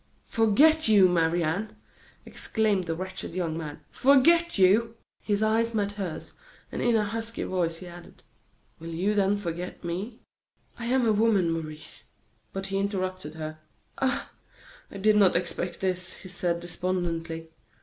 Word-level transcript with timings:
"Forget 0.25 0.87
you, 0.87 1.07
Marie 1.07 1.43
Anne!" 1.43 1.75
exclaimed 2.25 2.85
the 2.85 2.95
wretched 2.95 3.35
young 3.35 3.55
man, 3.55 3.81
"forget 3.91 4.57
you!" 4.57 4.97
His 5.21 5.43
eyes 5.43 5.75
met 5.75 5.91
hers, 5.91 6.33
and 6.71 6.81
in 6.81 6.95
a 6.95 7.03
husky 7.05 7.43
voice 7.43 7.77
he 7.77 7.85
added: 7.87 8.23
"Will 8.79 8.89
you 8.95 9.13
then 9.13 9.37
forget 9.37 9.83
me?" 9.83 10.17
"I 10.79 10.87
am 10.87 11.05
a 11.05 11.13
woman, 11.13 11.51
Maurice" 11.51 12.05
But 12.51 12.65
he 12.65 12.79
interrupted 12.79 13.35
her: 13.35 13.59
"Ah! 13.99 14.31
I 14.89 14.97
did 14.97 15.17
not 15.17 15.35
expect 15.35 15.81
this," 15.81 16.13
he 16.13 16.29
said, 16.29 16.59
despondently. 16.61 17.51